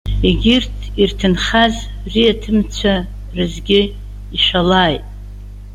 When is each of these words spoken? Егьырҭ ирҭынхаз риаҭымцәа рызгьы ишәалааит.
Егьырҭ 0.27 0.75
ирҭынхаз 1.01 1.75
риаҭымцәа 2.11 2.95
рызгьы 3.35 3.81
ишәалааит. 4.35 5.03